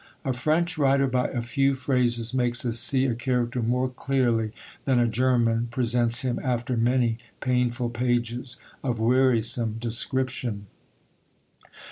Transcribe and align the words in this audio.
A 0.25 0.33
French 0.33 0.79
writer 0.79 1.05
by 1.05 1.27
a 1.27 1.43
few 1.43 1.75
phrases 1.75 2.33
makes 2.33 2.65
us 2.65 2.79
see 2.79 3.05
a 3.05 3.13
character 3.13 3.61
more 3.61 3.87
clearly 3.87 4.51
than 4.85 4.97
a 4.97 5.07
German 5.07 5.67
presents 5.69 6.21
him 6.21 6.39
after 6.43 6.75
many 6.75 7.19
painful 7.39 7.91
pages 7.91 8.57
of 8.83 8.99
wearisome 8.99 9.73
description. 9.77 10.65